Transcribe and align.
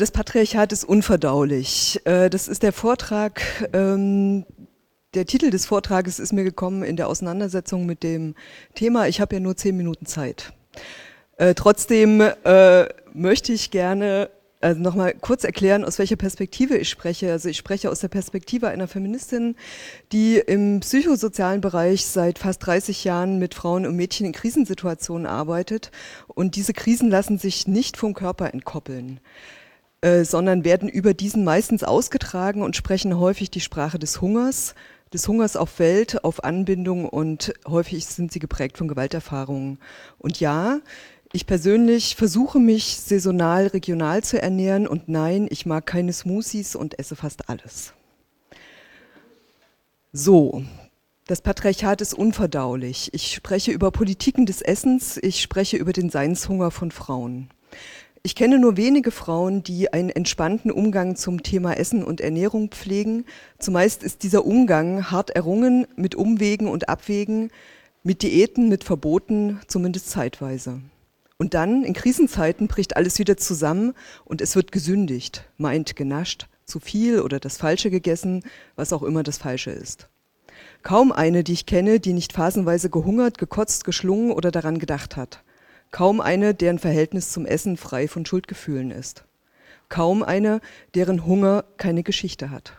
Das 0.00 0.12
Patriarchat 0.12 0.72
ist 0.72 0.84
unverdaulich. 0.84 2.00
Äh, 2.06 2.30
das 2.30 2.48
ist 2.48 2.62
der 2.62 2.72
Vortrag, 2.72 3.42
ähm, 3.74 4.46
der 5.12 5.26
Titel 5.26 5.50
des 5.50 5.66
Vortrages 5.66 6.18
ist 6.18 6.32
mir 6.32 6.42
gekommen 6.42 6.82
in 6.84 6.96
der 6.96 7.06
Auseinandersetzung 7.06 7.84
mit 7.84 8.02
dem 8.02 8.34
Thema. 8.74 9.08
Ich 9.08 9.20
habe 9.20 9.34
ja 9.34 9.40
nur 9.40 9.58
zehn 9.58 9.76
Minuten 9.76 10.06
Zeit. 10.06 10.54
Äh, 11.36 11.52
trotzdem 11.52 12.22
äh, 12.22 12.86
möchte 13.12 13.52
ich 13.52 13.70
gerne 13.70 14.30
also 14.62 14.80
nochmal 14.80 15.12
kurz 15.20 15.44
erklären, 15.44 15.84
aus 15.84 15.98
welcher 15.98 16.16
Perspektive 16.16 16.78
ich 16.78 16.88
spreche. 16.88 17.30
Also 17.32 17.50
ich 17.50 17.58
spreche 17.58 17.90
aus 17.90 18.00
der 18.00 18.08
Perspektive 18.08 18.68
einer 18.68 18.88
Feministin, 18.88 19.54
die 20.12 20.36
im 20.38 20.80
psychosozialen 20.80 21.60
Bereich 21.60 22.06
seit 22.06 22.38
fast 22.38 22.64
30 22.64 23.04
Jahren 23.04 23.38
mit 23.38 23.54
Frauen 23.54 23.84
und 23.84 23.96
Mädchen 23.96 24.24
in 24.24 24.32
Krisensituationen 24.32 25.26
arbeitet. 25.26 25.90
Und 26.26 26.56
diese 26.56 26.72
Krisen 26.72 27.10
lassen 27.10 27.38
sich 27.38 27.66
nicht 27.68 27.98
vom 27.98 28.14
Körper 28.14 28.54
entkoppeln. 28.54 29.20
Äh, 30.02 30.24
sondern 30.24 30.64
werden 30.64 30.88
über 30.88 31.12
diesen 31.12 31.44
meistens 31.44 31.84
ausgetragen 31.84 32.62
und 32.62 32.74
sprechen 32.74 33.18
häufig 33.18 33.50
die 33.50 33.60
Sprache 33.60 33.98
des 33.98 34.22
Hungers, 34.22 34.74
des 35.12 35.28
Hungers 35.28 35.56
auf 35.56 35.78
Welt, 35.78 36.24
auf 36.24 36.42
Anbindung 36.42 37.06
und 37.06 37.52
häufig 37.68 38.06
sind 38.06 38.32
sie 38.32 38.38
geprägt 38.38 38.78
von 38.78 38.88
Gewalterfahrungen. 38.88 39.78
Und 40.18 40.40
ja, 40.40 40.80
ich 41.32 41.46
persönlich 41.46 42.16
versuche 42.16 42.58
mich 42.58 42.96
saisonal, 42.96 43.66
regional 43.66 44.24
zu 44.24 44.40
ernähren 44.40 44.86
und 44.86 45.10
nein, 45.10 45.46
ich 45.50 45.66
mag 45.66 45.84
keine 45.84 46.14
Smoothies 46.14 46.76
und 46.76 46.98
esse 46.98 47.14
fast 47.14 47.50
alles. 47.50 47.92
So, 50.14 50.64
das 51.26 51.42
Patriarchat 51.42 52.00
ist 52.00 52.14
unverdaulich. 52.14 53.12
Ich 53.12 53.34
spreche 53.34 53.70
über 53.70 53.90
Politiken 53.90 54.46
des 54.46 54.62
Essens, 54.62 55.18
ich 55.18 55.42
spreche 55.42 55.76
über 55.76 55.92
den 55.92 56.08
Seinshunger 56.08 56.70
von 56.70 56.90
Frauen. 56.90 57.50
Ich 58.22 58.34
kenne 58.34 58.58
nur 58.58 58.76
wenige 58.76 59.12
Frauen, 59.12 59.62
die 59.62 59.94
einen 59.94 60.10
entspannten 60.10 60.70
Umgang 60.70 61.16
zum 61.16 61.42
Thema 61.42 61.72
Essen 61.72 62.04
und 62.04 62.20
Ernährung 62.20 62.68
pflegen. 62.68 63.24
Zumeist 63.58 64.02
ist 64.02 64.22
dieser 64.22 64.44
Umgang 64.44 65.10
hart 65.10 65.30
errungen 65.30 65.86
mit 65.96 66.14
Umwegen 66.14 66.68
und 66.68 66.90
Abwägen, 66.90 67.50
mit 68.02 68.22
Diäten, 68.22 68.68
mit 68.68 68.84
Verboten, 68.84 69.58
zumindest 69.68 70.10
zeitweise. 70.10 70.82
Und 71.38 71.54
dann, 71.54 71.82
in 71.82 71.94
Krisenzeiten, 71.94 72.68
bricht 72.68 72.94
alles 72.94 73.18
wieder 73.18 73.38
zusammen 73.38 73.94
und 74.26 74.42
es 74.42 74.54
wird 74.54 74.70
gesündigt, 74.70 75.48
meint 75.56 75.96
genascht, 75.96 76.46
zu 76.66 76.78
viel 76.78 77.22
oder 77.22 77.40
das 77.40 77.56
Falsche 77.56 77.90
gegessen, 77.90 78.42
was 78.76 78.92
auch 78.92 79.02
immer 79.02 79.22
das 79.22 79.38
Falsche 79.38 79.70
ist. 79.70 80.10
Kaum 80.82 81.10
eine, 81.10 81.42
die 81.42 81.54
ich 81.54 81.64
kenne, 81.64 82.00
die 82.00 82.12
nicht 82.12 82.34
phasenweise 82.34 82.90
gehungert, 82.90 83.38
gekotzt, 83.38 83.84
geschlungen 83.84 84.30
oder 84.30 84.50
daran 84.50 84.78
gedacht 84.78 85.16
hat. 85.16 85.42
Kaum 85.90 86.20
eine, 86.20 86.54
deren 86.54 86.78
Verhältnis 86.78 87.32
zum 87.32 87.46
Essen 87.46 87.76
frei 87.76 88.06
von 88.06 88.24
Schuldgefühlen 88.24 88.92
ist. 88.92 89.24
Kaum 89.88 90.22
eine, 90.22 90.60
deren 90.94 91.26
Hunger 91.26 91.64
keine 91.78 92.04
Geschichte 92.04 92.50
hat. 92.50 92.74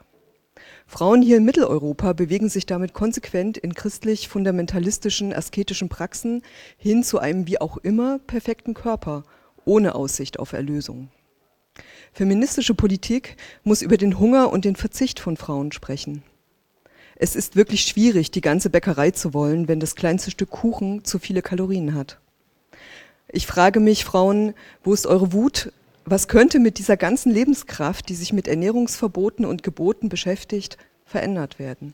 Frauen 0.88 1.22
hier 1.22 1.38
in 1.38 1.46
Mitteleuropa 1.46 2.14
bewegen 2.14 2.48
sich 2.48 2.66
damit 2.66 2.94
konsequent 2.94 3.58
in 3.58 3.74
christlich 3.74 4.30
fundamentalistischen, 4.30 5.34
asketischen 5.34 5.90
Praxen 5.90 6.42
hin 6.78 7.04
zu 7.04 7.20
einem 7.20 7.48
wie 7.48 7.60
auch 7.60 7.78
immer 7.78 8.20
perfekten 8.20 8.74
Körper, 8.74 9.24
ohne 9.66 9.96
Aussicht 9.96 10.40
auf 10.40 10.54
Erlösung. 10.54 11.10
Feministische 12.14 12.76
Politik 12.76 13.36
muss 13.64 13.82
über 13.82 13.98
den 13.98 14.20
Hunger 14.20 14.52
und 14.52 14.64
den 14.64 14.76
Verzicht 14.78 15.20
von 15.20 15.36
Frauen 15.36 15.74
sprechen. 15.74 16.24
Es 17.16 17.36
ist 17.36 17.58
wirklich 17.58 17.84
schwierig, 17.84 18.32
die 18.32 18.42
ganze 18.42 18.70
Bäckerei 18.70 19.12
zu 19.12 19.34
wollen, 19.34 19.68
wenn 19.68 19.82
das 19.82 19.96
kleinste 19.96 20.32
Stück 20.32 20.50
Kuchen 20.50 21.04
zu 21.04 21.20
viele 21.20 21.42
Kalorien 21.42 21.94
hat. 21.94 22.21
Ich 23.34 23.48
frage 23.48 23.80
mich, 23.80 24.04
Frauen, 24.04 24.54
wo 24.84 24.94
ist 24.94 25.08
eure 25.08 25.32
Wut? 25.32 25.72
Was 26.04 26.28
könnte 26.28 26.60
mit 26.60 26.78
dieser 26.80 26.98
ganzen 26.98 27.32
Lebenskraft, 27.32 28.10
die 28.10 28.16
sich 28.16 28.34
mit 28.34 28.50
Ernährungsverboten 28.50 29.46
und 29.46 29.64
Geboten 29.64 30.10
beschäftigt, 30.10 30.78
verändert 31.06 31.58
werden? 31.58 31.94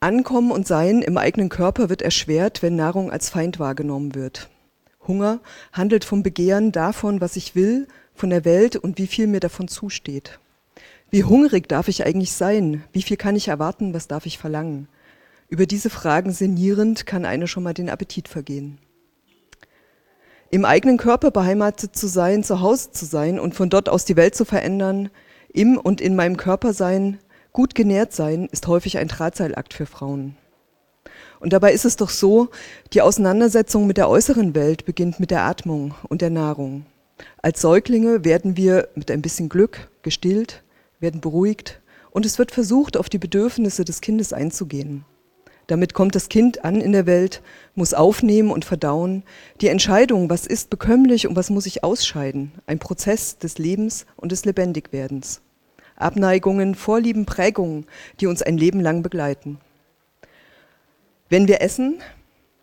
Ankommen 0.00 0.52
und 0.52 0.66
Sein 0.66 1.02
im 1.02 1.18
eigenen 1.18 1.50
Körper 1.50 1.90
wird 1.90 2.00
erschwert, 2.00 2.62
wenn 2.62 2.76
Nahrung 2.76 3.10
als 3.10 3.28
Feind 3.28 3.58
wahrgenommen 3.58 4.14
wird. 4.14 4.48
Hunger 5.06 5.40
handelt 5.72 6.04
vom 6.04 6.22
Begehren 6.22 6.72
davon, 6.72 7.20
was 7.20 7.36
ich 7.36 7.54
will, 7.54 7.88
von 8.14 8.30
der 8.30 8.46
Welt 8.46 8.76
und 8.76 8.96
wie 8.96 9.06
viel 9.06 9.26
mir 9.26 9.40
davon 9.40 9.68
zusteht. 9.68 10.38
Wie 11.10 11.24
hungrig 11.24 11.68
darf 11.68 11.88
ich 11.88 12.06
eigentlich 12.06 12.32
sein? 12.32 12.84
Wie 12.92 13.02
viel 13.02 13.18
kann 13.18 13.36
ich 13.36 13.48
erwarten? 13.48 13.92
Was 13.92 14.08
darf 14.08 14.24
ich 14.24 14.38
verlangen? 14.38 14.88
Über 15.50 15.66
diese 15.66 15.90
Fragen 15.90 16.32
sinnierend 16.32 17.04
kann 17.04 17.26
eine 17.26 17.46
schon 17.46 17.64
mal 17.64 17.74
den 17.74 17.90
Appetit 17.90 18.28
vergehen 18.28 18.78
im 20.50 20.64
eigenen 20.64 20.96
Körper 20.96 21.30
beheimatet 21.30 21.94
zu 21.94 22.06
sein, 22.06 22.42
zu 22.42 22.60
Hause 22.60 22.90
zu 22.92 23.04
sein 23.04 23.38
und 23.38 23.54
von 23.54 23.70
dort 23.70 23.88
aus 23.88 24.04
die 24.04 24.16
Welt 24.16 24.34
zu 24.34 24.44
verändern, 24.44 25.10
im 25.52 25.76
und 25.78 26.00
in 26.00 26.16
meinem 26.16 26.36
Körper 26.36 26.72
sein, 26.72 27.18
gut 27.52 27.74
genährt 27.74 28.12
sein, 28.12 28.48
ist 28.50 28.66
häufig 28.66 28.98
ein 28.98 29.08
Drahtseilakt 29.08 29.74
für 29.74 29.86
Frauen. 29.86 30.36
Und 31.40 31.52
dabei 31.52 31.72
ist 31.72 31.84
es 31.84 31.96
doch 31.96 32.10
so, 32.10 32.48
die 32.92 33.02
Auseinandersetzung 33.02 33.86
mit 33.86 33.96
der 33.96 34.08
äußeren 34.08 34.54
Welt 34.54 34.84
beginnt 34.84 35.20
mit 35.20 35.30
der 35.30 35.42
Atmung 35.42 35.94
und 36.08 36.20
der 36.22 36.30
Nahrung. 36.30 36.86
Als 37.42 37.60
Säuglinge 37.60 38.24
werden 38.24 38.56
wir 38.56 38.88
mit 38.94 39.10
ein 39.10 39.22
bisschen 39.22 39.48
Glück 39.48 39.88
gestillt, 40.02 40.62
werden 41.00 41.20
beruhigt 41.20 41.80
und 42.10 42.26
es 42.26 42.38
wird 42.38 42.52
versucht, 42.52 42.96
auf 42.96 43.08
die 43.08 43.18
Bedürfnisse 43.18 43.84
des 43.84 44.00
Kindes 44.00 44.32
einzugehen. 44.32 45.04
Damit 45.68 45.92
kommt 45.92 46.14
das 46.14 46.30
Kind 46.30 46.64
an 46.64 46.80
in 46.80 46.92
der 46.92 47.06
Welt, 47.06 47.42
muss 47.74 47.92
aufnehmen 47.92 48.50
und 48.50 48.64
verdauen. 48.64 49.22
Die 49.60 49.68
Entscheidung, 49.68 50.30
was 50.30 50.46
ist 50.46 50.70
bekömmlich 50.70 51.28
und 51.28 51.36
was 51.36 51.50
muss 51.50 51.66
ich 51.66 51.84
ausscheiden. 51.84 52.52
Ein 52.66 52.78
Prozess 52.78 53.36
des 53.36 53.58
Lebens 53.58 54.06
und 54.16 54.32
des 54.32 54.46
Lebendigwerdens. 54.46 55.42
Abneigungen, 55.94 56.74
Vorlieben, 56.74 57.26
Prägungen, 57.26 57.86
die 58.18 58.26
uns 58.26 58.40
ein 58.40 58.56
Leben 58.56 58.80
lang 58.80 59.02
begleiten. 59.02 59.58
Wenn 61.28 61.48
wir 61.48 61.60
essen, 61.60 62.00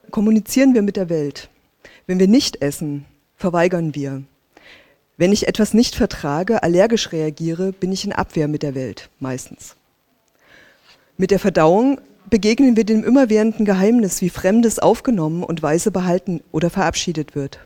kommunizieren 0.10 0.74
wir 0.74 0.82
mit 0.82 0.96
der 0.96 1.08
Welt. 1.08 1.50
Wenn 2.08 2.18
wir 2.18 2.28
nicht 2.28 2.64
essen, 2.64 3.06
verweigern 3.36 3.94
wir. 3.94 4.24
Wenn 5.18 5.32
ich 5.32 5.48
etwas 5.48 5.76
nicht 5.76 5.94
vertrage, 5.94 6.64
allergisch 6.64 7.12
reagiere, 7.12 7.72
bin 7.72 7.92
ich 7.92 8.04
in 8.04 8.14
Abwehr 8.14 8.48
mit 8.48 8.64
der 8.64 8.74
Welt, 8.74 9.10
meistens. 9.20 9.76
Mit 11.18 11.30
der 11.30 11.40
Verdauung 11.40 12.02
begegnen 12.30 12.76
wir 12.76 12.84
dem 12.84 13.04
immerwährenden 13.04 13.66
Geheimnis, 13.66 14.22
wie 14.22 14.30
Fremdes 14.30 14.80
aufgenommen 14.80 15.44
und 15.44 15.62
weise 15.62 15.92
behalten 15.92 16.42
oder 16.52 16.70
verabschiedet 16.70 17.36
wird. 17.36 17.60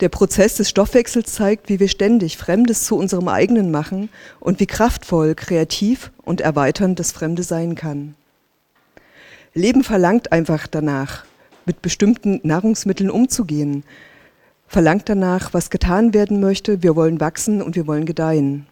Der 0.00 0.08
Prozess 0.08 0.56
des 0.56 0.68
Stoffwechsels 0.68 1.32
zeigt, 1.32 1.68
wie 1.68 1.78
wir 1.78 1.88
ständig 1.88 2.36
Fremdes 2.36 2.84
zu 2.84 2.96
unserem 2.96 3.28
eigenen 3.28 3.70
machen 3.70 4.08
und 4.40 4.58
wie 4.58 4.66
kraftvoll, 4.66 5.34
kreativ 5.34 6.10
und 6.24 6.40
erweiternd 6.40 6.98
das 6.98 7.12
Fremde 7.12 7.42
sein 7.42 7.74
kann. 7.74 8.14
Leben 9.52 9.84
verlangt 9.84 10.32
einfach 10.32 10.66
danach, 10.66 11.24
mit 11.64 11.80
bestimmten 11.80 12.40
Nahrungsmitteln 12.42 13.08
umzugehen, 13.08 13.84
verlangt 14.66 15.08
danach, 15.08 15.54
was 15.54 15.70
getan 15.70 16.12
werden 16.12 16.40
möchte, 16.40 16.82
wir 16.82 16.96
wollen 16.96 17.20
wachsen 17.20 17.62
und 17.62 17.76
wir 17.76 17.86
wollen 17.86 18.04
gedeihen. 18.04 18.66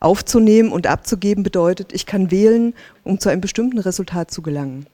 Aufzunehmen 0.00 0.70
und 0.70 0.86
abzugeben 0.86 1.42
bedeutet, 1.42 1.92
ich 1.92 2.06
kann 2.06 2.30
wählen, 2.30 2.74
um 3.04 3.18
zu 3.18 3.28
einem 3.28 3.40
bestimmten 3.40 3.78
Resultat 3.78 4.30
zu 4.30 4.42
gelangen. 4.42 4.86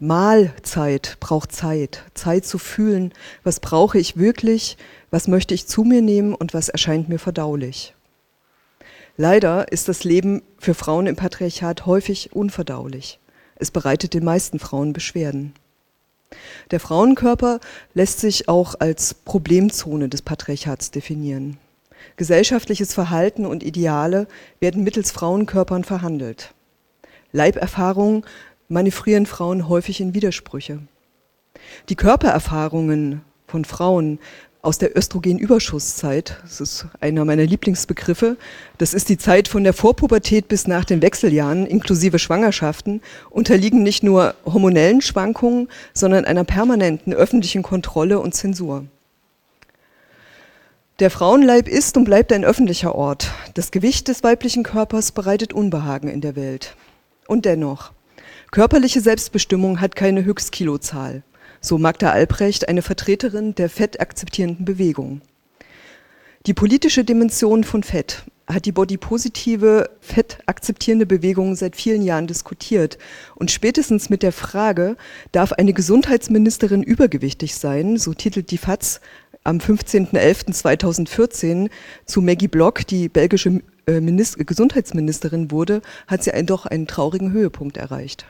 Mahlzeit 0.00 1.16
braucht 1.20 1.52
Zeit, 1.52 2.02
Zeit 2.14 2.44
zu 2.44 2.58
fühlen, 2.58 3.12
was 3.44 3.60
brauche 3.60 3.98
ich 3.98 4.16
wirklich, 4.16 4.76
was 5.12 5.28
möchte 5.28 5.54
ich 5.54 5.68
zu 5.68 5.84
mir 5.84 6.02
nehmen 6.02 6.34
und 6.34 6.52
was 6.52 6.68
erscheint 6.68 7.08
mir 7.08 7.20
verdaulich. 7.20 7.94
Leider 9.16 9.70
ist 9.70 9.86
das 9.86 10.02
Leben 10.02 10.42
für 10.58 10.74
Frauen 10.74 11.06
im 11.06 11.14
Patriarchat 11.14 11.86
häufig 11.86 12.32
unverdaulich. 12.32 13.20
Es 13.54 13.70
bereitet 13.70 14.14
den 14.14 14.24
meisten 14.24 14.58
Frauen 14.58 14.92
Beschwerden. 14.92 15.54
Der 16.72 16.80
Frauenkörper 16.80 17.60
lässt 17.94 18.18
sich 18.18 18.48
auch 18.48 18.74
als 18.80 19.14
Problemzone 19.14 20.08
des 20.08 20.22
Patriarchats 20.22 20.90
definieren. 20.90 21.58
Gesellschaftliches 22.16 22.94
Verhalten 22.94 23.46
und 23.46 23.62
Ideale 23.62 24.26
werden 24.60 24.84
mittels 24.84 25.10
Frauenkörpern 25.10 25.84
verhandelt. 25.84 26.54
Leiberfahrungen 27.32 28.24
manövrieren 28.68 29.26
Frauen 29.26 29.68
häufig 29.68 30.00
in 30.00 30.14
Widersprüche. 30.14 30.80
Die 31.88 31.96
Körpererfahrungen 31.96 33.22
von 33.46 33.64
Frauen 33.64 34.18
aus 34.64 34.78
der 34.78 34.96
Östrogenüberschusszeit, 34.96 36.38
das 36.42 36.60
ist 36.60 36.86
einer 37.00 37.24
meiner 37.26 37.44
Lieblingsbegriffe, 37.44 38.38
das 38.78 38.94
ist 38.94 39.10
die 39.10 39.18
Zeit 39.18 39.46
von 39.46 39.62
der 39.62 39.74
Vorpubertät 39.74 40.48
bis 40.48 40.66
nach 40.66 40.86
den 40.86 41.02
Wechseljahren 41.02 41.66
inklusive 41.66 42.18
Schwangerschaften, 42.18 43.02
unterliegen 43.28 43.82
nicht 43.82 44.02
nur 44.02 44.34
hormonellen 44.46 45.02
Schwankungen, 45.02 45.68
sondern 45.92 46.24
einer 46.24 46.44
permanenten 46.44 47.12
öffentlichen 47.12 47.62
Kontrolle 47.62 48.20
und 48.20 48.34
Zensur. 48.34 48.86
Der 51.00 51.10
Frauenleib 51.10 51.66
ist 51.66 51.96
und 51.96 52.04
bleibt 52.04 52.32
ein 52.32 52.44
öffentlicher 52.44 52.94
Ort. 52.94 53.32
Das 53.54 53.72
Gewicht 53.72 54.06
des 54.06 54.22
weiblichen 54.22 54.62
Körpers 54.62 55.10
bereitet 55.10 55.52
Unbehagen 55.52 56.08
in 56.08 56.20
der 56.20 56.36
Welt. 56.36 56.76
Und 57.26 57.46
dennoch, 57.46 57.90
körperliche 58.52 59.00
Selbstbestimmung 59.00 59.80
hat 59.80 59.96
keine 59.96 60.24
Höchstkilozahl. 60.24 61.24
So 61.60 61.78
Magda 61.78 62.12
Albrecht, 62.12 62.68
eine 62.68 62.80
Vertreterin 62.80 63.56
der 63.56 63.70
fettakzeptierenden 63.70 64.64
Bewegung. 64.64 65.20
Die 66.46 66.54
politische 66.54 67.02
Dimension 67.02 67.64
von 67.64 67.82
Fett 67.82 68.22
hat 68.46 68.66
die 68.66 68.72
bodypositive, 68.72 69.90
fettakzeptierende 70.00 71.06
Bewegung 71.06 71.56
seit 71.56 71.74
vielen 71.74 72.02
Jahren 72.02 72.26
diskutiert. 72.26 72.98
Und 73.34 73.50
spätestens 73.50 74.10
mit 74.10 74.22
der 74.22 74.32
Frage, 74.32 74.96
darf 75.32 75.52
eine 75.52 75.72
Gesundheitsministerin 75.72 76.82
übergewichtig 76.82 77.56
sein, 77.56 77.96
so 77.96 78.14
titelt 78.14 78.50
die 78.50 78.58
FAZ 78.58 79.00
am 79.44 79.58
15.11.2014 79.58 81.70
zu 82.06 82.22
Maggie 82.22 82.48
Block, 82.48 82.86
die 82.86 83.08
belgische 83.08 83.60
äh, 83.86 84.00
Gesundheitsministerin 84.00 85.50
wurde, 85.50 85.82
hat 86.06 86.24
sie 86.24 86.32
einen, 86.32 86.46
doch 86.46 86.64
einen 86.66 86.86
traurigen 86.86 87.32
Höhepunkt 87.32 87.76
erreicht. 87.76 88.26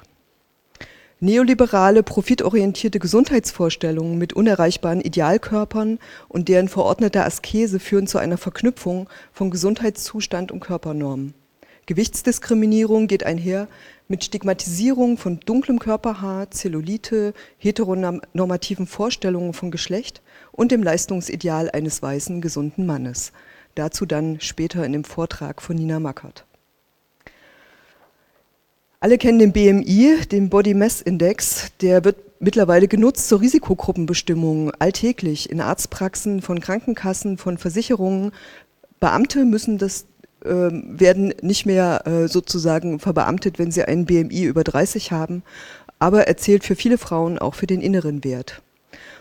Neoliberale, 1.21 2.03
profitorientierte 2.03 2.99
Gesundheitsvorstellungen 2.99 4.19
mit 4.19 4.33
unerreichbaren 4.33 5.01
Idealkörpern 5.01 6.01
und 6.29 6.49
deren 6.49 6.69
verordneter 6.69 7.25
Askese 7.25 7.79
führen 7.79 8.09
zu 8.09 8.19
einer 8.19 8.37
Verknüpfung 8.37 9.09
von 9.33 9.51
Gesundheitszustand 9.51 10.53
und 10.53 10.61
Körpernormen. 10.61 11.35
Gewichtsdiskriminierung 11.87 13.07
geht 13.07 13.25
einher 13.25 13.69
mit 14.09 14.25
Stigmatisierung 14.25 15.17
von 15.17 15.41
dunklem 15.41 15.79
Körperhaar, 15.79 16.51
Zellulite, 16.51 17.33
heteronormativen 17.59 18.87
Vorstellungen 18.87 19.53
von 19.53 19.71
Geschlecht 19.71 20.21
und 20.55 20.73
dem 20.73 20.83
Leistungsideal 20.83 21.71
eines 21.71 22.01
weißen, 22.01 22.41
gesunden 22.41 22.87
Mannes. 22.87 23.33
Dazu 23.75 24.07
dann 24.07 24.41
später 24.41 24.85
in 24.85 24.93
dem 24.93 25.05
Vortrag 25.05 25.61
von 25.61 25.77
Nina 25.77 25.99
Mackert. 25.99 26.45
Alle 29.01 29.19
kennen 29.19 29.39
den 29.39 29.53
BMI, 29.53 30.25
den 30.31 30.49
Body 30.49 30.73
Mass 30.73 31.03
Index. 31.03 31.73
Der 31.83 32.05
wird 32.05 32.17
mittlerweile 32.41 32.89
genutzt 32.89 33.29
zur 33.29 33.41
Risikogruppenbestimmung 33.41 34.71
alltäglich 34.79 35.51
in 35.51 35.61
Arztpraxen, 35.61 36.41
von 36.41 36.61
Krankenkassen, 36.61 37.37
von 37.37 37.59
Versicherungen. 37.59 38.33
Beamte 39.01 39.45
müssen 39.45 39.77
das 39.77 40.07
äh, 40.45 40.49
werden 40.51 41.35
nicht 41.43 41.67
mehr 41.67 42.07
äh, 42.07 42.29
sozusagen 42.29 43.01
verbeamtet, 43.01 43.59
wenn 43.59 43.73
sie 43.73 43.85
einen 43.85 44.07
BMI 44.07 44.45
über 44.45 44.63
30 44.63 45.11
haben, 45.11 45.43
aber 45.99 46.27
er 46.27 46.37
zählt 46.37 46.65
für 46.65 46.77
viele 46.77 46.97
Frauen 46.97 47.39
auch 47.39 47.55
für 47.55 47.67
den 47.67 47.81
inneren 47.81 48.25
Wert. 48.25 48.63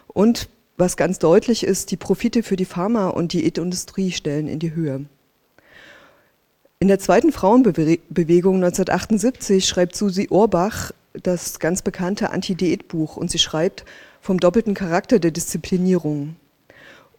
Und 0.08 0.48
was 0.78 0.98
ganz 0.98 1.20
deutlich 1.20 1.64
ist, 1.64 1.92
die 1.92 1.98
Profite 1.98 2.44
für 2.44 2.56
die 2.56 2.66
Pharma- 2.66 3.10
und 3.10 3.34
Diätindustrie 3.34 4.12
stellen 4.12 4.48
in 4.48 4.60
die 4.60 4.74
Höhe. 4.74 5.06
In 6.80 6.88
der 6.88 7.00
zweiten 7.00 7.32
Frauenbewegung 7.32 8.56
1978 8.56 9.66
schreibt 9.66 9.96
Susi 9.96 10.28
Orbach 10.30 10.92
das 11.14 11.60
ganz 11.60 11.82
bekannte 11.82 12.32
Anti-Diät-Buch 12.32 13.16
und 13.16 13.32
sie 13.32 13.40
schreibt 13.40 13.86
vom 14.20 14.40
doppelten 14.40 14.74
Charakter 14.74 15.20
der 15.20 15.32
Disziplinierung. 15.32 16.36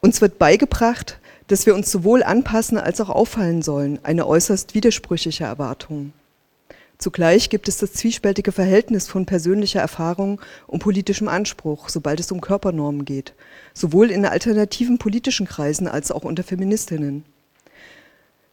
Uns 0.00 0.20
wird 0.20 0.38
beigebracht, 0.38 1.18
dass 1.46 1.64
wir 1.64 1.74
uns 1.74 1.90
sowohl 1.90 2.22
anpassen 2.22 2.76
als 2.76 3.00
auch 3.00 3.08
auffallen 3.08 3.62
sollen, 3.62 4.00
eine 4.02 4.26
äußerst 4.26 4.74
widersprüchliche 4.74 5.44
Erwartung. 5.44 6.12
Zugleich 7.04 7.50
gibt 7.50 7.68
es 7.68 7.76
das 7.76 7.92
zwiespältige 7.92 8.50
Verhältnis 8.50 9.08
von 9.08 9.26
persönlicher 9.26 9.80
Erfahrung 9.80 10.40
und 10.66 10.78
politischem 10.78 11.28
Anspruch, 11.28 11.90
sobald 11.90 12.18
es 12.18 12.32
um 12.32 12.40
Körpernormen 12.40 13.04
geht, 13.04 13.34
sowohl 13.74 14.10
in 14.10 14.24
alternativen 14.24 14.96
politischen 14.96 15.46
Kreisen 15.46 15.86
als 15.86 16.10
auch 16.10 16.24
unter 16.24 16.42
Feministinnen. 16.42 17.26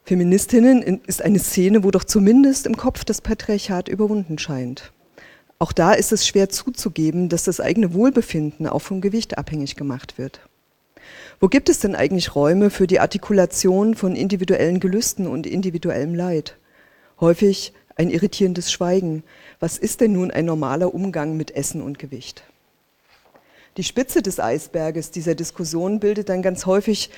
Feministinnen 0.04 1.00
ist 1.06 1.22
eine 1.22 1.38
Szene, 1.38 1.82
wo 1.82 1.90
doch 1.90 2.04
zumindest 2.04 2.66
im 2.66 2.76
Kopf 2.76 3.06
das 3.06 3.22
Patriarchat 3.22 3.88
überwunden 3.88 4.36
scheint. 4.38 4.92
Auch 5.58 5.72
da 5.72 5.94
ist 5.94 6.12
es 6.12 6.26
schwer 6.26 6.50
zuzugeben, 6.50 7.30
dass 7.30 7.44
das 7.44 7.58
eigene 7.58 7.94
Wohlbefinden 7.94 8.66
auch 8.66 8.80
vom 8.80 9.00
Gewicht 9.00 9.38
abhängig 9.38 9.76
gemacht 9.76 10.18
wird. 10.18 10.40
Wo 11.40 11.48
gibt 11.48 11.70
es 11.70 11.80
denn 11.80 11.94
eigentlich 11.94 12.34
Räume 12.34 12.68
für 12.68 12.86
die 12.86 13.00
Artikulation 13.00 13.94
von 13.94 14.14
individuellen 14.14 14.78
Gelüsten 14.78 15.26
und 15.26 15.46
individuellem 15.46 16.14
Leid? 16.14 16.58
Häufig 17.18 17.72
ein 17.96 18.10
irritierendes 18.10 18.72
Schweigen. 18.72 19.22
Was 19.60 19.78
ist 19.78 20.00
denn 20.00 20.12
nun 20.12 20.30
ein 20.30 20.44
normaler 20.44 20.94
Umgang 20.94 21.36
mit 21.36 21.50
Essen 21.52 21.82
und 21.82 21.98
Gewicht? 21.98 22.42
Die 23.76 23.84
Spitze 23.84 24.22
des 24.22 24.38
Eisberges 24.38 25.10
dieser 25.10 25.34
Diskussion 25.34 26.00
bildet 26.00 26.28
dann 26.28 26.42
ganz 26.42 26.66
häufig 26.66 27.10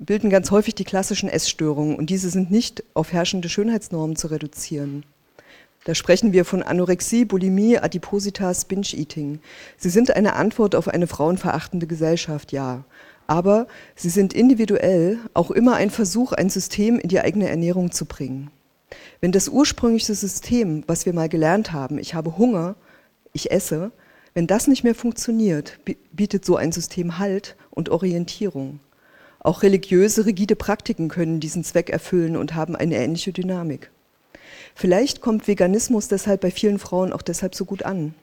bilden 0.00 0.30
ganz 0.30 0.50
häufig 0.50 0.74
die 0.74 0.84
klassischen 0.84 1.28
Essstörungen 1.28 1.94
und 1.94 2.08
diese 2.08 2.30
sind 2.30 2.50
nicht 2.50 2.82
auf 2.94 3.12
herrschende 3.12 3.50
Schönheitsnormen 3.50 4.16
zu 4.16 4.28
reduzieren. 4.28 5.04
Da 5.84 5.94
sprechen 5.94 6.32
wir 6.32 6.44
von 6.44 6.62
Anorexie, 6.62 7.24
Bulimie, 7.24 7.78
Adipositas, 7.78 8.64
Binge-Eating. 8.64 9.40
Sie 9.76 9.90
sind 9.90 10.10
eine 10.10 10.34
Antwort 10.34 10.74
auf 10.74 10.88
eine 10.88 11.06
frauenverachtende 11.06 11.86
Gesellschaft, 11.86 12.52
ja. 12.52 12.84
Aber 13.26 13.66
sie 13.94 14.10
sind 14.10 14.32
individuell 14.32 15.18
auch 15.34 15.50
immer 15.50 15.76
ein 15.76 15.90
Versuch, 15.90 16.32
ein 16.32 16.50
System 16.50 16.98
in 16.98 17.08
die 17.08 17.20
eigene 17.20 17.48
Ernährung 17.48 17.92
zu 17.92 18.04
bringen. 18.04 18.50
Wenn 19.20 19.32
das 19.32 19.48
ursprüngliche 19.48 20.14
System, 20.14 20.82
was 20.86 21.04
wir 21.04 21.12
mal 21.12 21.28
gelernt 21.28 21.72
haben, 21.72 21.98
ich 21.98 22.14
habe 22.14 22.38
Hunger, 22.38 22.74
ich 23.32 23.50
esse, 23.50 23.92
wenn 24.32 24.46
das 24.46 24.66
nicht 24.66 24.84
mehr 24.84 24.94
funktioniert, 24.94 25.78
bietet 26.12 26.44
so 26.44 26.56
ein 26.56 26.72
System 26.72 27.18
Halt 27.18 27.56
und 27.70 27.90
Orientierung. 27.90 28.80
Auch 29.38 29.62
religiöse, 29.62 30.26
rigide 30.26 30.56
Praktiken 30.56 31.08
können 31.08 31.40
diesen 31.40 31.64
Zweck 31.64 31.90
erfüllen 31.90 32.36
und 32.36 32.54
haben 32.54 32.76
eine 32.76 32.96
ähnliche 32.96 33.32
Dynamik. 33.32 33.90
Vielleicht 34.74 35.20
kommt 35.20 35.48
Veganismus 35.48 36.08
deshalb 36.08 36.40
bei 36.40 36.50
vielen 36.50 36.78
Frauen 36.78 37.12
auch 37.12 37.22
deshalb 37.22 37.54
so 37.54 37.64
gut 37.64 37.82
an. 37.82 38.14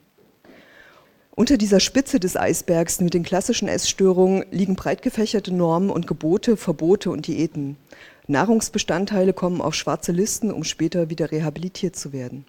Unter 1.36 1.58
dieser 1.58 1.80
Spitze 1.80 2.20
des 2.20 2.36
Eisbergs 2.36 3.00
mit 3.00 3.14
den 3.14 3.22
klassischen 3.22 3.68
Essstörungen 3.68 4.46
liegen 4.50 4.76
breit 4.76 5.04
gefächerte 5.04 5.54
Normen 5.54 5.92
und 5.92 6.08
Gebote, 6.08 6.58
Verbote 6.58 7.12
und 7.12 7.28
Diäten. 7.28 7.78
Nahrungsbestandteile 8.28 9.34
kommen 9.34 9.62
auf 9.62 9.74
schwarze 9.74 10.12
Listen, 10.12 10.52
um 10.52 10.64
später 10.64 11.10
wieder 11.10 11.32
rehabilitiert 11.32 11.96
zu 11.96 12.12
werden. 12.12 12.46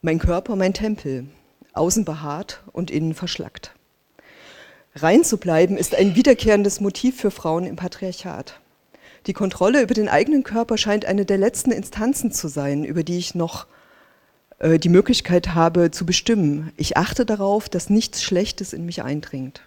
Mein 0.00 0.18
Körper, 0.18 0.56
mein 0.56 0.74
Tempel, 0.74 1.26
außen 1.74 2.04
behaart 2.04 2.62
und 2.72 2.90
innen 2.90 3.14
verschlackt. 3.14 3.74
Rein 4.94 5.24
zu 5.24 5.38
bleiben 5.38 5.76
ist 5.76 5.94
ein 5.94 6.14
wiederkehrendes 6.14 6.80
Motiv 6.80 7.20
für 7.20 7.30
Frauen 7.30 7.66
im 7.66 7.76
Patriarchat. 7.76 8.60
Die 9.26 9.32
Kontrolle 9.32 9.82
über 9.82 9.94
den 9.94 10.08
eigenen 10.08 10.44
Körper 10.44 10.78
scheint 10.78 11.04
eine 11.04 11.24
der 11.24 11.38
letzten 11.38 11.70
Instanzen 11.70 12.30
zu 12.30 12.48
sein, 12.48 12.84
über 12.84 13.02
die 13.02 13.18
ich 13.18 13.34
noch 13.34 13.66
äh, 14.58 14.78
die 14.78 14.88
Möglichkeit 14.88 15.54
habe 15.54 15.90
zu 15.90 16.06
bestimmen. 16.06 16.72
Ich 16.76 16.96
achte 16.96 17.26
darauf, 17.26 17.68
dass 17.68 17.90
nichts 17.90 18.22
Schlechtes 18.22 18.72
in 18.72 18.86
mich 18.86 19.02
eindringt. 19.02 19.62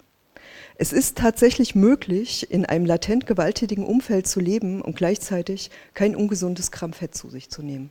Es 0.80 0.92
ist 0.92 1.18
tatsächlich 1.18 1.74
möglich, 1.74 2.52
in 2.52 2.64
einem 2.64 2.86
latent 2.86 3.26
gewalttätigen 3.26 3.84
Umfeld 3.84 4.28
zu 4.28 4.38
leben 4.38 4.80
und 4.80 4.94
gleichzeitig 4.94 5.72
kein 5.92 6.14
ungesundes 6.14 6.70
Gramm 6.70 6.92
Fett 6.92 7.16
zu 7.16 7.28
sich 7.28 7.50
zu 7.50 7.62
nehmen. 7.62 7.90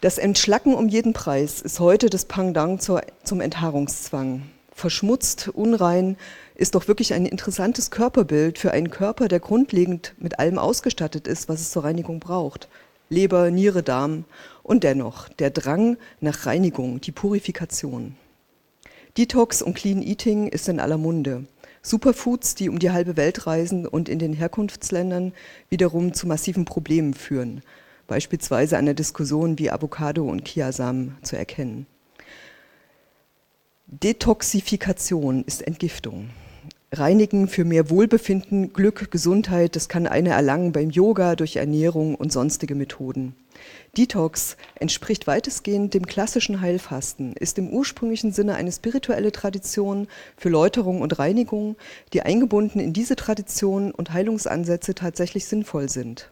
Das 0.00 0.18
Entschlacken 0.18 0.74
um 0.74 0.86
jeden 0.86 1.14
Preis 1.14 1.60
ist 1.60 1.80
heute 1.80 2.10
das 2.10 2.26
Pendant 2.26 2.80
zur, 2.80 3.02
zum 3.24 3.40
Enthaarungszwang. 3.40 4.42
Verschmutzt, 4.72 5.48
unrein 5.48 6.16
ist 6.54 6.76
doch 6.76 6.86
wirklich 6.86 7.12
ein 7.12 7.26
interessantes 7.26 7.90
Körperbild 7.90 8.60
für 8.60 8.70
einen 8.70 8.90
Körper, 8.90 9.26
der 9.26 9.40
grundlegend 9.40 10.14
mit 10.18 10.38
allem 10.38 10.58
ausgestattet 10.58 11.26
ist, 11.26 11.48
was 11.48 11.60
es 11.60 11.72
zur 11.72 11.82
Reinigung 11.82 12.20
braucht. 12.20 12.68
Leber, 13.08 13.50
Niere, 13.50 13.82
Darm 13.82 14.26
und 14.62 14.84
dennoch 14.84 15.28
der 15.28 15.50
Drang 15.50 15.96
nach 16.20 16.46
Reinigung, 16.46 17.00
die 17.00 17.12
Purifikation. 17.12 18.16
Detox 19.16 19.62
und 19.62 19.74
Clean 19.74 20.02
Eating 20.02 20.48
ist 20.48 20.68
in 20.68 20.80
aller 20.80 20.98
Munde. 20.98 21.46
Superfoods, 21.82 22.54
die 22.54 22.68
um 22.68 22.78
die 22.78 22.90
halbe 22.90 23.16
Welt 23.16 23.46
reisen 23.46 23.86
und 23.86 24.08
in 24.08 24.18
den 24.18 24.32
Herkunftsländern 24.32 25.32
wiederum 25.68 26.14
zu 26.14 26.26
massiven 26.26 26.64
Problemen 26.64 27.14
führen 27.14 27.62
beispielsweise 28.06 28.78
an 28.78 28.84
der 28.84 28.94
Diskussion 28.94 29.58
wie 29.58 29.70
Avocado 29.70 30.24
und 30.24 30.44
Chiasamen 30.44 31.16
zu 31.22 31.36
erkennen. 31.36 31.86
Detoxifikation 33.86 35.44
ist 35.44 35.62
Entgiftung. 35.62 36.30
Reinigen 36.98 37.48
für 37.48 37.64
mehr 37.64 37.90
Wohlbefinden, 37.90 38.72
Glück, 38.72 39.10
Gesundheit, 39.10 39.76
das 39.76 39.88
kann 39.88 40.06
eine 40.06 40.30
erlangen 40.30 40.72
beim 40.72 40.90
Yoga, 40.90 41.36
durch 41.36 41.56
Ernährung 41.56 42.14
und 42.14 42.32
sonstige 42.32 42.74
Methoden. 42.74 43.34
Detox 43.96 44.56
entspricht 44.74 45.26
weitestgehend 45.26 45.94
dem 45.94 46.06
klassischen 46.06 46.60
Heilfasten, 46.60 47.34
ist 47.34 47.58
im 47.58 47.70
ursprünglichen 47.70 48.32
Sinne 48.32 48.54
eine 48.56 48.72
spirituelle 48.72 49.32
Tradition 49.32 50.08
für 50.36 50.48
Läuterung 50.48 51.00
und 51.00 51.18
Reinigung, 51.18 51.76
die 52.12 52.22
eingebunden 52.22 52.80
in 52.80 52.92
diese 52.92 53.16
Tradition 53.16 53.92
und 53.92 54.12
Heilungsansätze 54.12 54.94
tatsächlich 54.94 55.46
sinnvoll 55.46 55.88
sind. 55.88 56.30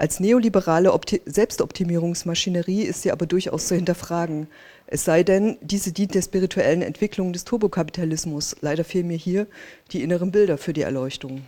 Als 0.00 0.20
neoliberale 0.20 0.92
Opti 0.92 1.20
Selbstoptimierungsmaschinerie 1.26 2.82
ist 2.82 3.02
sie 3.02 3.10
aber 3.10 3.26
durchaus 3.26 3.66
zu 3.66 3.74
hinterfragen. 3.74 4.46
Es 4.86 5.04
sei 5.04 5.24
denn, 5.24 5.58
diese 5.60 5.90
dient 5.90 6.14
der 6.14 6.22
spirituellen 6.22 6.82
Entwicklung 6.82 7.32
des 7.32 7.44
Turbokapitalismus. 7.44 8.54
Leider 8.60 8.84
fehlen 8.84 9.08
mir 9.08 9.16
hier 9.16 9.48
die 9.90 10.04
inneren 10.04 10.30
Bilder 10.30 10.56
für 10.56 10.72
die 10.72 10.82
Erleuchtung. 10.82 11.42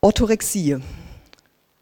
Orthorexie 0.00 0.76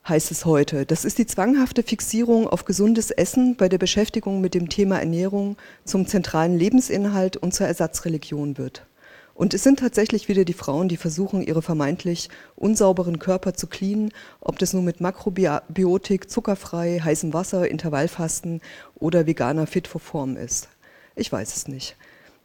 heißt 0.08 0.30
es 0.30 0.46
heute. 0.46 0.86
Das 0.86 1.04
ist 1.04 1.18
die 1.18 1.26
zwanghafte 1.26 1.82
Fixierung 1.82 2.48
auf 2.48 2.64
gesundes 2.64 3.10
Essen 3.10 3.56
bei 3.56 3.68
der 3.68 3.78
Beschäftigung 3.78 4.40
mit 4.40 4.54
dem 4.54 4.70
Thema 4.70 4.98
Ernährung 5.00 5.58
zum 5.84 6.06
zentralen 6.06 6.58
Lebensinhalt 6.58 7.36
und 7.36 7.52
zur 7.52 7.66
Ersatzreligion 7.66 8.56
wird. 8.56 8.86
Und 9.34 9.52
es 9.52 9.64
sind 9.64 9.80
tatsächlich 9.80 10.28
wieder 10.28 10.44
die 10.44 10.52
Frauen, 10.52 10.88
die 10.88 10.96
versuchen, 10.96 11.42
ihre 11.42 11.60
vermeintlich 11.60 12.28
unsauberen 12.54 13.18
Körper 13.18 13.54
zu 13.54 13.66
cleanen, 13.66 14.12
ob 14.40 14.60
das 14.60 14.72
nun 14.72 14.84
mit 14.84 15.00
Makrobiotik, 15.00 16.30
zuckerfrei, 16.30 17.00
heißem 17.02 17.34
Wasser, 17.34 17.68
Intervallfasten 17.68 18.60
oder 18.94 19.26
veganer 19.26 19.66
Fit 19.66 19.88
for 19.88 20.00
Form 20.00 20.36
ist. 20.36 20.68
Ich 21.16 21.32
weiß 21.32 21.56
es 21.56 21.66
nicht. 21.66 21.96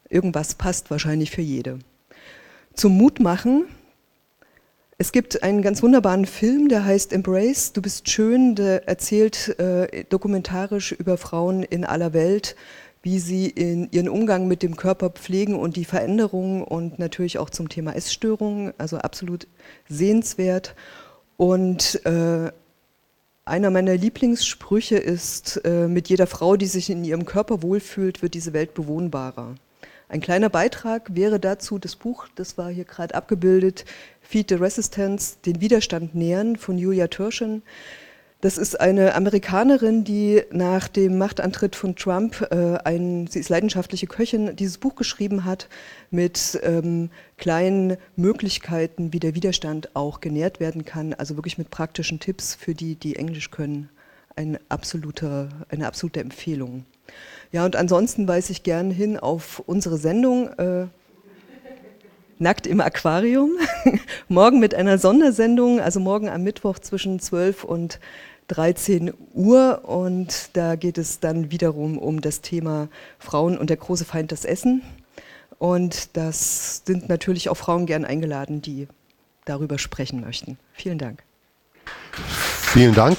Irgendwas 0.09 0.55
passt 0.55 0.89
wahrscheinlich 0.89 1.29
für 1.29 1.43
jede. 1.43 1.77
Zum 2.73 2.97
Mut 2.97 3.19
machen. 3.19 3.65
Es 4.97 5.11
gibt 5.11 5.43
einen 5.43 5.61
ganz 5.61 5.81
wunderbaren 5.81 6.25
Film, 6.25 6.67
der 6.67 6.83
heißt 6.83 7.13
Embrace, 7.13 7.71
du 7.71 7.81
bist 7.81 8.09
schön, 8.09 8.55
der 8.55 8.87
erzählt 8.87 9.57
äh, 9.57 10.03
dokumentarisch 10.09 10.91
über 10.91 11.17
Frauen 11.17 11.63
in 11.63 11.85
aller 11.85 12.11
Welt, 12.11 12.57
wie 13.01 13.19
sie 13.19 13.47
in 13.47 13.89
ihren 13.91 14.09
Umgang 14.09 14.47
mit 14.47 14.61
dem 14.61 14.75
Körper 14.75 15.09
pflegen 15.09 15.55
und 15.55 15.75
die 15.75 15.85
Veränderungen 15.85 16.63
und 16.63 16.99
natürlich 16.99 17.37
auch 17.37 17.49
zum 17.49 17.69
Thema 17.69 17.95
Essstörungen, 17.95 18.73
also 18.77 18.97
absolut 18.97 19.47
sehenswert. 19.87 20.75
Und 21.37 22.05
äh, 22.05 22.51
einer 23.45 23.69
meiner 23.69 23.95
Lieblingssprüche 23.95 24.97
ist, 24.97 25.61
äh, 25.63 25.87
mit 25.87 26.09
jeder 26.09 26.27
Frau, 26.27 26.57
die 26.57 26.65
sich 26.65 26.89
in 26.89 27.03
ihrem 27.03 27.25
Körper 27.25 27.63
wohlfühlt, 27.63 28.21
wird 28.21 28.33
diese 28.33 28.53
Welt 28.53 28.73
bewohnbarer. 28.73 29.55
Ein 30.09 30.21
kleiner 30.21 30.49
Beitrag 30.49 31.15
wäre 31.15 31.39
dazu 31.39 31.77
das 31.77 31.95
Buch, 31.95 32.27
das 32.35 32.57
war 32.57 32.69
hier 32.69 32.83
gerade 32.83 33.13
abgebildet, 33.15 33.85
Feed 34.21 34.49
the 34.49 34.55
Resistance, 34.55 35.37
den 35.45 35.61
Widerstand 35.61 36.15
nähern 36.15 36.55
von 36.55 36.77
Julia 36.77 37.07
Türschen. 37.07 37.61
Das 38.41 38.57
ist 38.57 38.79
eine 38.79 39.15
Amerikanerin, 39.15 40.05
die 40.05 40.43
nach 40.49 40.87
dem 40.87 41.17
Machtantritt 41.17 41.75
von 41.75 41.97
Trump, 41.97 42.47
äh, 42.51 42.77
ein, 42.85 43.27
sie 43.27 43.39
ist 43.39 43.49
leidenschaftliche 43.49 44.07
Köchin, 44.07 44.55
dieses 44.55 44.77
Buch 44.77 44.95
geschrieben 44.95 45.43
hat 45.43 45.67
mit 46.09 46.57
ähm, 46.63 47.09
kleinen 47.37 47.97
Möglichkeiten, 48.15 49.11
wie 49.11 49.19
der 49.19 49.35
Widerstand 49.35 49.93
auch 49.93 50.21
genährt 50.21 50.61
werden 50.61 50.85
kann. 50.85 51.13
Also 51.13 51.35
wirklich 51.35 51.57
mit 51.57 51.69
praktischen 51.69 52.21
Tipps 52.21 52.55
für 52.55 52.73
die, 52.73 52.95
die 52.95 53.17
Englisch 53.17 53.51
können. 53.51 53.89
Ein 54.37 54.57
absolute, 54.69 55.49
eine 55.67 55.85
absolute 55.85 56.21
Empfehlung. 56.21 56.85
Ja, 57.51 57.65
und 57.65 57.75
ansonsten 57.75 58.25
weise 58.25 58.53
ich 58.53 58.63
gern 58.63 58.89
hin 58.89 59.19
auf 59.19 59.61
unsere 59.65 59.97
Sendung. 59.97 60.47
Äh, 60.53 60.85
Nackt 62.41 62.67
im 62.67 62.79
Aquarium. 62.79 63.51
morgen 64.29 64.61
mit 64.61 64.73
einer 64.73 64.97
Sondersendung, 64.97 65.81
also 65.81 65.99
morgen 65.99 66.29
am 66.29 66.41
Mittwoch 66.41 66.79
zwischen 66.79 67.19
12 67.19 67.65
und 67.65 67.99
13 68.49 69.13
Uhr. 69.33 69.81
Und 69.85 70.49
da 70.53 70.75
geht 70.75 70.97
es 70.97 71.19
dann 71.19 71.51
wiederum 71.51 71.97
um 71.97 72.21
das 72.21 72.41
Thema 72.41 72.89
Frauen 73.17 73.57
und 73.57 73.69
der 73.69 73.77
große 73.77 74.05
Feind 74.05 74.31
das 74.31 74.43
Essen. 74.43 74.81
Und 75.57 76.15
das 76.17 76.83
sind 76.85 77.09
natürlich 77.09 77.49
auch 77.49 77.55
Frauen 77.55 77.85
gern 77.85 78.05
eingeladen, 78.05 78.61
die 78.61 78.87
darüber 79.45 79.77
sprechen 79.77 80.21
möchten. 80.21 80.57
Vielen 80.73 80.97
Dank. 80.97 81.23
Vielen 82.13 82.93
Dank. 82.93 83.17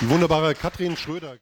Die 0.00 0.08
wunderbare 0.08 0.54
Katrin 0.54 0.96
Schröder. 0.96 1.34